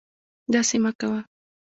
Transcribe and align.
داسې 0.53 0.75
مکوه 0.83 1.19